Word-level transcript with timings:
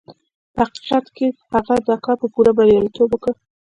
په 0.55 0.61
حقيقت 0.67 1.05
کې 1.15 1.27
هغه 1.53 1.75
دا 1.87 1.95
کار 2.03 2.15
په 2.21 2.27
پوره 2.33 2.51
برياليتوب 2.57 3.09
وکړ. 3.11 3.33